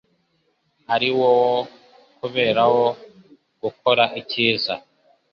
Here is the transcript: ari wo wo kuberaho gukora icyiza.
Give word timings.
ari 0.93 1.09
wo 1.17 1.29
wo 1.43 1.51
kuberaho 2.17 2.83
gukora 3.61 4.03
icyiza. 4.21 4.73